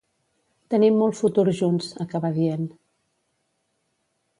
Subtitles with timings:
[0.73, 2.67] Tenim molt futur junts, acabà dient.